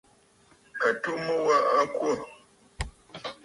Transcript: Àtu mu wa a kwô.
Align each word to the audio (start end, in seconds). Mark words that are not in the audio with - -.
Àtu 0.87 1.11
mu 1.23 1.35
wa 1.47 1.57
a 1.79 1.81
kwô. 1.95 2.11